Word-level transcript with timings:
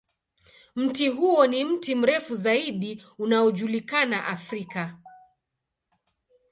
Mti 0.75 1.05
huo 1.09 1.47
ni 1.47 1.65
mti 1.65 1.95
mrefu 1.95 2.35
zaidi 2.35 3.03
unaojulikana 3.17 4.25
Afrika. 4.27 4.97